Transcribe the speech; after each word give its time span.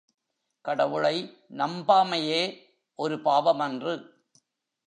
கடவுளை 0.61 1.37
நம்பாமையே 1.57 2.41
ஒரு 2.95 3.21
பாவமன்று. 3.21 3.93